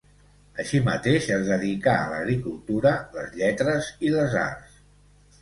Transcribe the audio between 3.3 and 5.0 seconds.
lletres i les arts.